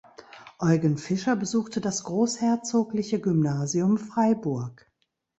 [0.57, 4.89] Eugen Fischer besuchte das Großherzogliche Gymnasium Freiburg.